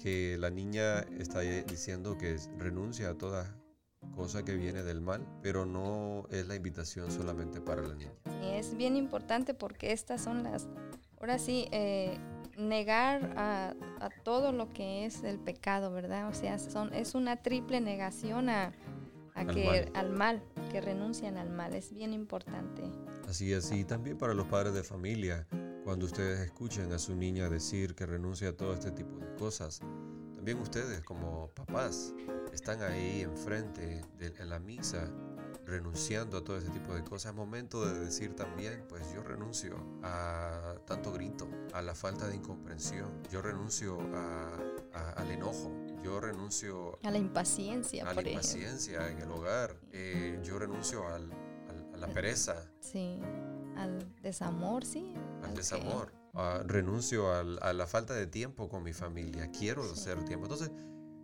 [0.03, 3.49] que la niña está diciendo que renuncia a todas
[4.15, 8.11] cosa que viene del mal, pero no es la invitación solamente para la niña.
[8.43, 10.67] Es bien importante porque estas son las,
[11.19, 12.17] ahora sí, eh,
[12.57, 13.73] negar a,
[14.23, 16.27] todo lo que es el pecado, ¿verdad?
[16.29, 18.73] O sea, son, es una triple negación a,
[19.33, 19.91] al, que, mal.
[19.95, 22.83] al mal, que renuncian al mal, es bien importante.
[23.27, 25.47] Así es, y también para los padres de familia,
[25.83, 29.81] cuando ustedes escuchen a su niña decir que renuncia a todo este tipo de cosas,
[30.43, 32.13] también ustedes como papás
[32.51, 35.09] están ahí enfrente de, en la misa
[35.65, 37.31] renunciando a todo ese tipo de cosas.
[37.31, 42.35] Es momento de decir también, pues yo renuncio a tanto grito, a la falta de
[42.35, 43.97] incomprensión, yo renuncio
[44.91, 45.71] al enojo,
[46.03, 51.31] yo renuncio a la impaciencia, a la impaciencia en el hogar, eh, yo renuncio al,
[51.93, 52.69] a la pereza.
[52.81, 53.21] Sí,
[53.77, 55.13] al desamor, sí.
[55.41, 56.22] Al desamor.
[56.33, 60.45] Uh, renuncio al, a la falta de tiempo con mi familia, quiero hacer tiempo.
[60.45, 60.71] Entonces,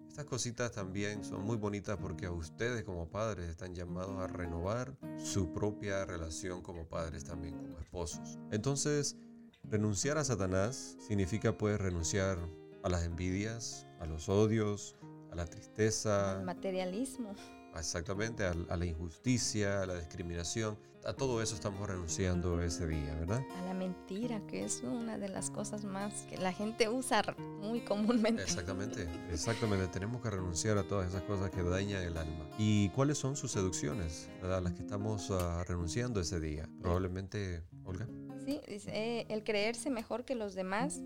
[0.08, 4.96] estas cositas también son muy bonitas porque a ustedes como padres están llamados a renovar
[5.18, 8.38] su propia relación como padres también, como esposos.
[8.52, 9.18] Entonces,
[9.64, 12.38] renunciar a Satanás significa pues renunciar
[12.84, 14.96] a las envidias, a los odios,
[15.32, 16.40] a la tristeza.
[16.40, 17.34] Al materialismo.
[17.80, 23.16] Exactamente, a, a la injusticia, a la discriminación a todo eso estamos renunciando ese día,
[23.16, 23.42] ¿verdad?
[23.58, 27.24] A la mentira, que es una de las cosas más que la gente usa
[27.62, 28.44] muy comúnmente.
[28.44, 29.88] Exactamente, exactamente.
[29.88, 32.50] Tenemos que renunciar a todas esas cosas que dañan el alma.
[32.58, 34.62] ¿Y cuáles son sus seducciones, ¿verdad?
[34.62, 36.70] Las que estamos uh, renunciando ese día.
[36.82, 38.08] Probablemente, Olga.
[38.46, 41.02] Sí, eh, el creerse mejor que los demás,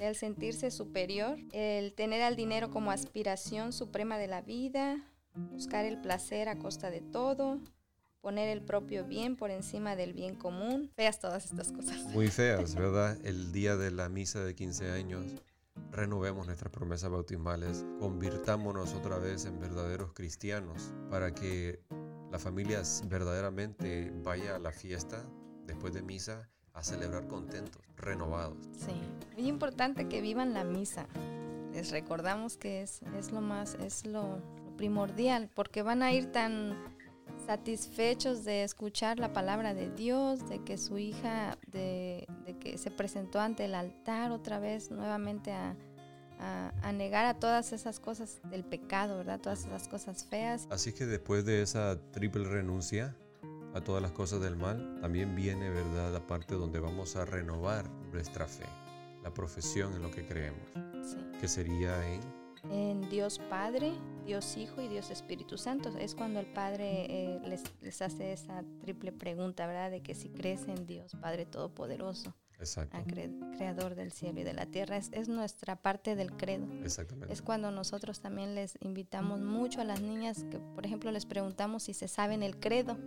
[0.00, 6.00] el sentirse superior, el tener al dinero como aspiración suprema de la vida, buscar el
[6.00, 7.60] placer a costa de todo,
[8.20, 10.90] poner el propio bien por encima del bien común.
[10.94, 12.04] Feas todas estas cosas.
[12.12, 13.18] Muy feas, ¿verdad?
[13.24, 15.24] El día de la misa de 15 años,
[15.90, 21.80] renovemos nuestras promesas bautismales, convirtámonos otra vez en verdaderos cristianos para que
[22.30, 25.24] la familia verdaderamente vaya a la fiesta
[25.66, 28.68] después de misa a celebrar contentos, renovados.
[28.72, 28.92] Sí,
[29.36, 31.06] muy importante que vivan la misa.
[31.72, 34.40] Les recordamos que es, es lo más, es lo
[34.80, 36.74] primordial, porque van a ir tan
[37.46, 42.90] satisfechos de escuchar la palabra de Dios, de que su hija, de, de que se
[42.90, 45.76] presentó ante el altar otra vez nuevamente a,
[46.38, 49.38] a, a, negar a todas esas cosas del pecado, ¿verdad?
[49.38, 50.66] Todas esas cosas feas.
[50.70, 53.14] Así que después de esa triple renuncia
[53.74, 57.86] a todas las cosas del mal, también viene, ¿verdad?, la parte donde vamos a renovar
[58.12, 58.64] nuestra fe,
[59.22, 60.62] la profesión en lo que creemos,
[61.04, 61.18] Sí.
[61.38, 62.39] que sería en
[62.70, 63.92] En Dios Padre,
[64.26, 65.88] Dios Hijo y Dios Espíritu Santo.
[65.98, 69.90] Es cuando el Padre eh, les, les hace esa triple pregunta, ¿verdad?
[69.90, 74.44] De que si crees en Dios Padre Todopoderoso, Exacto, a cre- Creador del cielo y
[74.44, 74.98] de la tierra.
[74.98, 76.66] Es, es nuestra parte del credo.
[76.84, 77.32] exactamente.
[77.32, 81.84] Es cuando nosotros también les invitamos mucho a las niñas que, por ejemplo, les preguntamos
[81.84, 82.98] si se saben el credo.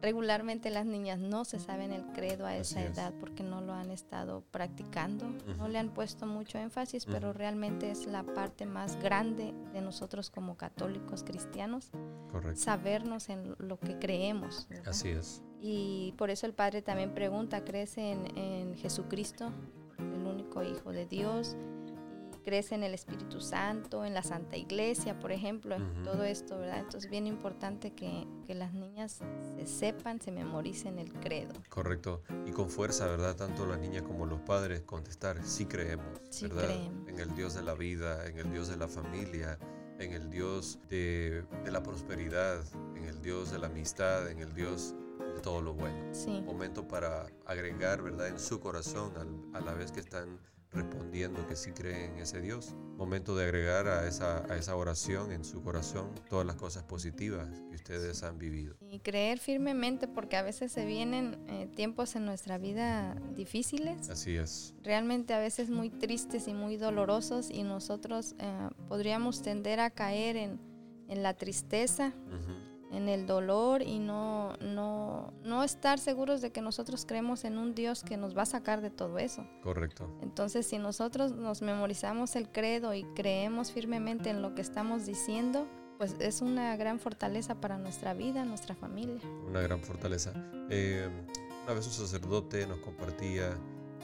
[0.00, 2.96] Regularmente las niñas no se saben el credo a esa es.
[2.96, 7.90] edad porque no lo han estado practicando, no le han puesto mucho énfasis, pero realmente
[7.90, 11.90] es la parte más grande de nosotros como católicos cristianos,
[12.30, 12.60] Correcto.
[12.60, 14.66] sabernos en lo que creemos.
[14.68, 14.88] ¿verdad?
[14.88, 15.42] Así es.
[15.60, 19.50] Y por eso el Padre también pregunta, ¿crees en, en Jesucristo,
[19.98, 21.56] el único Hijo de Dios?
[22.48, 25.76] ¿Y crees en el Espíritu Santo, en la Santa Iglesia, por ejemplo?
[25.76, 26.02] Ujú.
[26.02, 26.78] Todo esto, ¿verdad?
[26.78, 29.20] Entonces es bien importante que, que las niñas
[29.54, 31.52] se sepan, se memoricen el credo.
[31.68, 32.22] Correcto.
[32.46, 33.36] Y con fuerza, ¿verdad?
[33.36, 36.64] Tanto la niña como los padres contestar, sí creemos, Sí ¿verdad?
[36.64, 37.06] creemos.
[37.10, 39.58] En el Dios de la vida, en el Dios de la familia,
[39.98, 42.64] en el Dios de, de la prosperidad,
[42.96, 44.94] en el Dios de la amistad, en el Dios
[45.34, 46.14] de todo lo bueno.
[46.14, 48.28] Sí, Momento para agregar, ¿verdad?
[48.28, 50.40] En su corazón, al- a la vez que están
[50.72, 52.74] respondiendo que sí creen en ese Dios.
[52.96, 57.48] Momento de agregar a esa, a esa oración en su corazón todas las cosas positivas
[57.70, 58.74] que ustedes han vivido.
[58.80, 64.10] y creer firmemente porque a veces se vienen eh, tiempos en nuestra vida difíciles.
[64.10, 64.74] Así es.
[64.82, 70.36] realmente a veces muy tristes y muy dolorosos y nosotros eh, podríamos tender a caer
[70.36, 70.60] en,
[71.08, 72.12] en la tristeza,
[72.90, 74.97] en el dolor y no, no,
[75.42, 78.80] no estar seguros de que nosotros creemos en un Dios que nos va a sacar
[78.80, 79.46] de todo eso.
[79.62, 80.10] Correcto.
[80.22, 85.66] Entonces, si nosotros nos memorizamos el credo y creemos firmemente en lo que estamos diciendo,
[85.98, 89.20] pues es una gran fortaleza para nuestra vida, nuestra familia.
[89.46, 90.32] una gran fortaleza.
[90.70, 91.08] Eh,
[91.64, 93.56] una vez un sacerdote nos compartía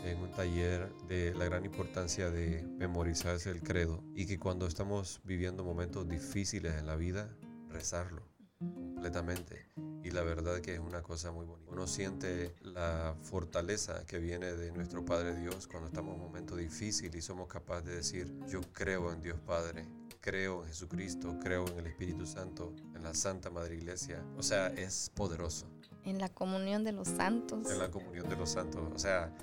[0.05, 5.21] en un taller de la gran importancia de memorizarse el credo y que cuando estamos
[5.25, 7.31] viviendo momentos difíciles en la vida,
[7.71, 8.34] rezarlo
[8.73, 9.67] completamente.
[10.03, 11.71] Y la verdad que es una cosa muy bonita.
[11.73, 16.57] Uno siente la fortaleza que viene de nuestro Padre Dios cuando estamos en un momento
[16.57, 19.87] difícil y somos capaces de decir, yo creo en Dios Padre,
[20.21, 24.23] creo en Jesucristo, creo en el Espíritu Santo, en la Santa Madre Iglesia.
[24.37, 25.67] O sea, es poderoso
[26.05, 27.71] En la comunión de los santos.
[27.71, 28.83] en la comunión de los santos.
[28.95, 29.35] O sea,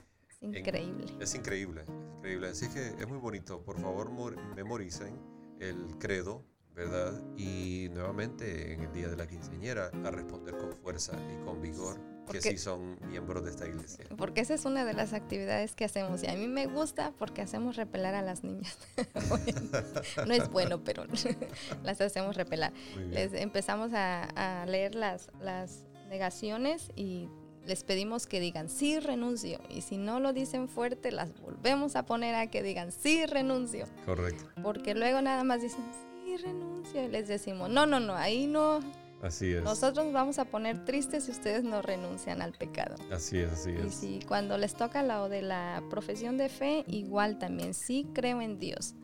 [0.42, 1.06] increíble.
[1.20, 2.48] es increíble, es increíble.
[2.50, 3.64] Así que es muy bonito.
[3.64, 5.20] Por favor, mor- memoricen
[5.60, 6.44] el credo,
[6.76, 7.22] ¿verdad?
[7.38, 11.96] Y nuevamente en el día de la quinceañera a responder con fuerza y con vigor
[11.96, 14.06] que Porque- sí son miembros de esta iglesia.
[14.16, 17.42] Porque esa es una de las actividades que hacemos y a mí me gusta porque
[17.42, 18.78] hacemos repelar a las niñas.
[20.28, 21.04] no es bueno, pero
[21.84, 22.72] las hacemos repelar.
[23.10, 27.28] Les empezamos a, a leer las, las negaciones y
[27.66, 32.06] les pedimos que digan sí renuncio y si no lo dicen fuerte las volvemos a
[32.08, 34.46] poner a que digan sí renuncio Correcto.
[34.64, 35.82] porque luego nada más dicen
[36.38, 38.80] sí renuncio y les decimos no no no ahí no
[39.22, 39.64] Así es.
[39.64, 43.70] nosotros nos vamos a poner tristes si ustedes no renuncian al pecado Así es, así
[43.72, 43.94] y es.
[43.94, 48.58] si cuando les toca lo de la profesión de fe, igual también, sí creo en
[48.58, 48.96] Dios.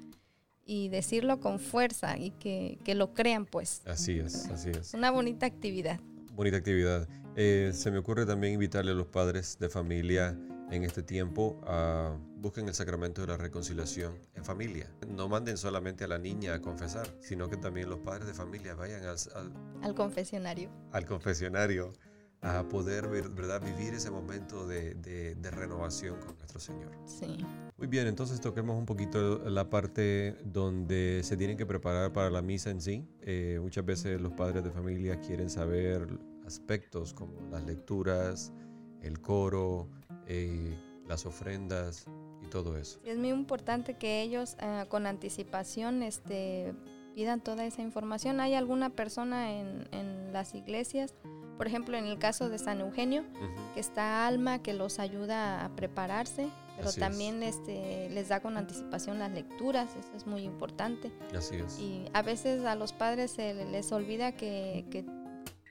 [0.66, 3.84] Y decirlo con fuerza y que, que lo crean, pues.
[3.86, 4.78] Así es, así es.
[4.78, 6.00] Es una bonita actividad.
[6.34, 7.08] Bonita actividad.
[7.38, 10.36] Eh, se me ocurre también invitarle a los padres de familia
[10.70, 14.90] en este tiempo a busquen el sacramento de la reconciliación en familia.
[15.08, 18.76] No manden solamente a la niña a confesar, sino que también los padres de familia
[18.76, 20.70] vayan al, al- Al confesionario.
[20.92, 21.94] al confesionario
[22.42, 23.62] a poder ver- ¿verdad?
[23.62, 26.92] vivir ese momento de, de- de renovación con nuestro Señor.
[27.06, 27.38] Sí.
[27.78, 32.42] Muy bien, entonces toquemos un poquito la parte donde se tienen que preparar para la
[32.42, 33.08] misa en sí.
[33.22, 36.08] Eh, muchas veces los padres de familia quieren saber
[36.46, 38.54] aspectos como las lecturas,
[39.02, 39.90] el coro,
[40.28, 42.06] eh, las ofrendas
[42.44, 43.00] y todo eso.
[43.06, 46.74] Es muy importante que ellos eh, con anticipación este,
[47.16, 48.40] pidan toda esa información.
[48.40, 51.14] ¿Hay alguna persona en, en las iglesias,
[51.58, 55.66] por ejemplo, en el caso de San Eugenio, Ujú, que está Alma, que los ayuda
[55.66, 57.08] a prepararse, pero Así es.
[57.08, 61.12] también este, les da con anticipación las lecturas, eso es muy importante.
[61.36, 61.80] Así es.
[61.80, 65.04] Y a veces a los padres se les olvida que, que-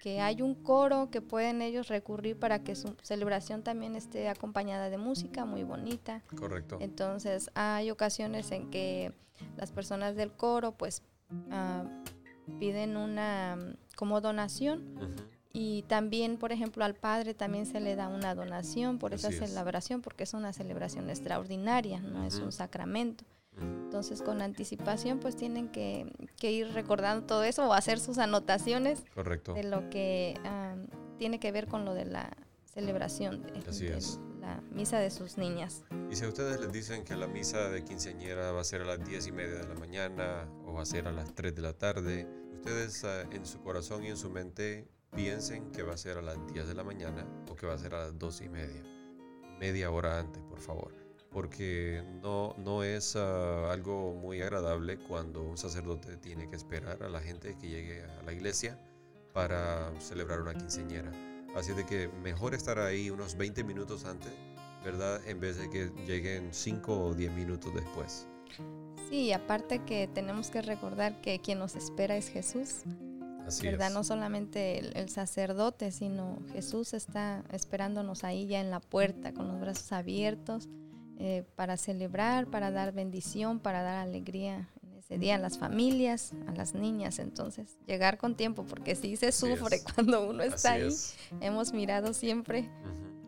[0.06, 4.88] que hay un coro que pueden ellos recurrir para que su celebración también esté acompañada
[4.88, 6.22] de música muy bonita.
[6.38, 6.78] Correcto.
[6.80, 9.12] Entonces hay ocasiones en que
[9.56, 11.02] las personas del coro pues
[11.50, 11.82] ah,
[12.60, 13.58] piden una
[13.96, 14.94] como donación
[15.52, 20.02] Y también, por ejemplo, al padre también se le da una donación por esa celebración,
[20.02, 23.24] porque es una celebración extraordinaria, no es un sacramento.
[23.60, 29.02] Entonces, con anticipación, pues tienen que, ir recordando todo eso o hacer sus anotaciones
[29.54, 30.38] de lo que
[31.18, 32.36] tiene que ver con lo de la
[32.66, 33.52] celebración de,
[34.40, 35.82] la misa de sus niñas.
[36.10, 38.84] Y si a ustedes les dicen que la misa de quinceañera va a ser a
[38.84, 41.62] las diez y media de la mañana o va a ser a las 3 de
[41.62, 45.96] la tarde, ustedes ah, en su corazón y en su mente piensen que va a
[45.96, 48.42] ser a las 10 de la mañana o que va a ser a las 2
[48.42, 48.82] y media.
[49.58, 51.05] Media hora antes, por favor.
[51.36, 57.10] Porque no, no es ah, algo muy agradable cuando un sacerdote tiene que esperar a
[57.10, 58.80] la gente que llegue a la iglesia
[59.34, 61.12] para celebrar una quinceañera.
[61.54, 64.32] Así de que mejor estar ahí unos 20 minutos antes,
[64.82, 65.20] ¿verdad?
[65.28, 68.26] En vez de que lleguen 5 o 10 minutos después.
[69.10, 72.84] Sí, aparte que tenemos que recordar que quien nos espera es Jesús.
[73.62, 73.90] ¿verdad?
[73.92, 79.60] No solamente el, sacerdote, sino Jesús está esperándonos ahí ya en la puerta con los
[79.60, 80.70] brazos abiertos
[81.18, 86.32] eh, para celebrar, para dar bendición, para dar alegría en ese día a las familias,
[86.46, 87.18] a las niñas.
[87.18, 90.90] Entonces, llegar con tiempo, porque sí se sufre cuando uno está ahí.
[91.40, 92.68] Hemos mirado siempre.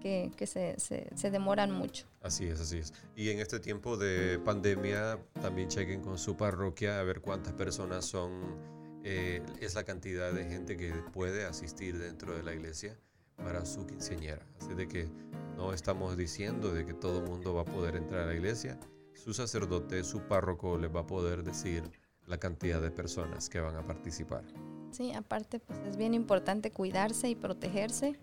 [0.00, 2.06] Que, se, se, demoran mucho.
[2.22, 2.94] Así es, así es.
[3.14, 8.06] Y en este tiempo de pandemia, también chequen con su parroquia a ver cuántas personas
[8.06, 8.56] son
[9.04, 12.98] eh, es la cantidad de gente que puede asistir dentro de la iglesia
[13.38, 14.46] para su quinceañera.
[14.60, 15.08] Así de que
[15.56, 18.78] no estamos diciendo de que todo el mundo va a poder entrar a la iglesia.
[19.14, 21.82] Su sacerdote, su párroco les va a poder decir
[22.26, 24.44] la cantidad de personas que van a participar.
[24.90, 28.18] Sí, aparte pues es bien importante cuidarse y protegerse.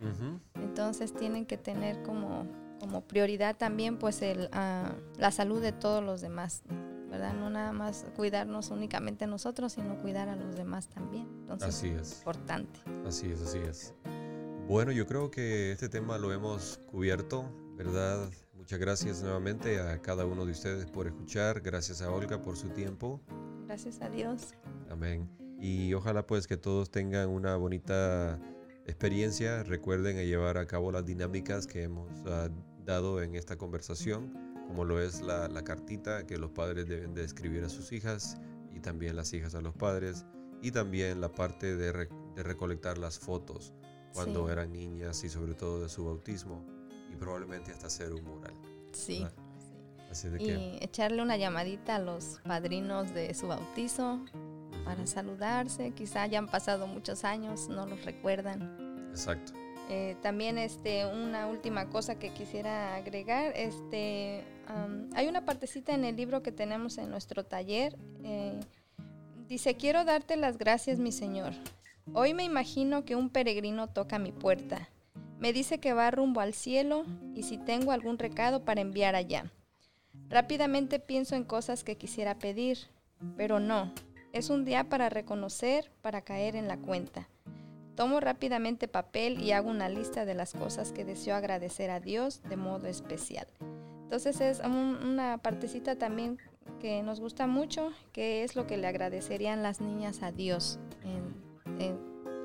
[0.56, 2.48] Entonces tienen que tener como,
[2.80, 6.64] como prioridad también pues el, ah, la salud de todos los demás.
[7.40, 11.28] No nada más cuidarnos únicamente nosotros, sino cuidar a los demás también.
[11.42, 12.18] Entonces, así es.
[12.18, 12.80] Importante.
[13.08, 13.94] Así es, así es.
[14.68, 18.30] Bueno, yo creo que este tema lo hemos cubierto, ¿verdad?
[18.56, 21.62] Muchas gracias nuevamente a cada uno de ustedes por escuchar.
[21.62, 23.22] Gracias a Olga por su tiempo.
[23.68, 24.54] Gracias a Dios.
[24.90, 25.30] Amén.
[25.60, 28.40] Y ojalá pues que todos tengan una bonita
[28.86, 29.64] experiencia.
[29.64, 32.50] Recuerden llevar a cabo las dinámicas que hemos ah,
[32.86, 37.64] dado en esta conversación como lo es la, cartita que los padres deben de escribir
[37.64, 38.38] a sus hijas
[38.74, 40.26] y también las hijas a los padres
[40.62, 43.74] y también la parte de, recolectar las fotos
[44.16, 46.64] cuando eran niñas y sobre todo de su bautismo
[47.12, 48.54] y probablemente hasta hacer un mural.
[48.92, 49.26] Sí.
[50.40, 54.22] y echarle una llamadita a los padrinos de su bautizo
[54.86, 59.10] para saludarse, quizá hayan pasado muchos años, no los recuerdan.
[59.10, 59.54] Exacto.
[59.90, 64.44] Eh, también este, una última cosa que quisiera agregar, este,
[65.14, 67.98] hay una partecita en el libro que tenemos en nuestro taller.
[68.24, 68.60] Eh,
[69.48, 71.54] dice, quiero darte las gracias, mi Señor.
[72.14, 74.90] Hoy me imagino que un peregrino toca mi puerta.
[75.40, 77.04] Me dice que va rumbo al cielo
[77.34, 79.52] y si tengo algún recado para enviar allá.
[80.30, 82.78] Rápidamente pienso en cosas que quisiera pedir,
[83.36, 83.92] pero no.
[84.34, 87.28] Es un día para reconocer, para caer en la cuenta.
[87.96, 92.44] Tomo rápidamente papel y hago una lista de las cosas que deseo agradecer a Dios
[92.48, 93.48] de modo especial.
[94.04, 96.38] Entonces es una partecita también
[96.80, 100.80] que nos gusta mucho, que es lo que le agradecerían las niñas a Dios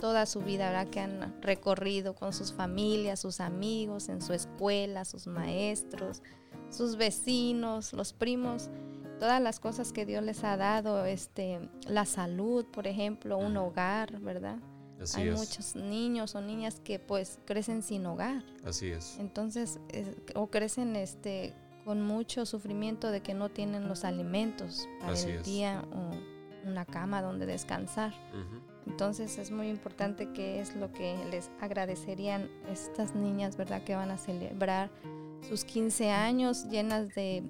[0.00, 5.26] toda su vida, que han recorrido con sus familias, sus amigos, en su escuela, sus
[5.26, 6.22] maestros,
[6.70, 8.70] sus vecinos, los primos,
[9.18, 14.18] todas las cosas que Dios les ha dado, este, la salud, por ejemplo, un hogar,
[14.20, 14.58] ¿verdad?
[15.14, 18.44] Hay muchos niños o niñas que pues crecen sin hogar.
[18.64, 19.16] Así es.
[19.18, 19.80] Entonces,
[20.34, 21.54] o crecen este
[21.84, 27.22] con mucho sufrimiento de que no tienen los alimentos para el día o una cama
[27.22, 28.12] donde descansar.
[28.86, 33.82] Entonces es muy importante que es lo que les agradecerían estas niñas, ¿verdad?
[33.84, 34.90] Que van a celebrar
[35.48, 37.42] sus 15 años llenas de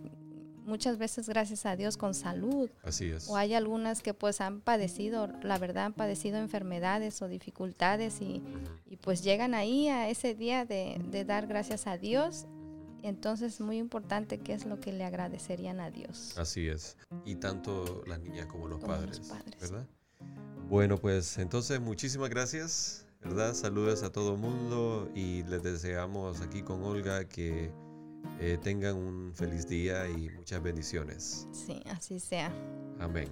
[0.65, 2.71] muchas veces gracias a Dios con salud.
[2.83, 3.29] Así es.
[3.29, 8.43] O hay algunas que pues han padecido, la verdad, han padecido enfermedades o dificultades y,
[9.03, 12.47] pues llegan ahí a ese día de, dar gracias a Dios.
[13.03, 16.37] Entonces es muy importante qué es lo que le agradecerían a Dios.
[16.37, 16.99] Así es.
[17.25, 19.87] Y tanto las niñas como los, padres, los padres, ¿verdad?
[20.71, 23.55] Bueno, pues entonces muchísimas gracias, ¿verdad?
[23.55, 27.73] Saludos a todo el mundo y les deseamos aquí con Olga que
[28.39, 31.49] eh, tengan un feliz día y muchas bendiciones.
[31.51, 32.53] Sí, así sea.
[33.01, 33.29] Amén.